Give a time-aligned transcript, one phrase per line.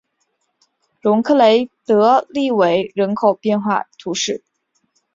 [0.99, 4.43] 容克雷德利韦人口变化图示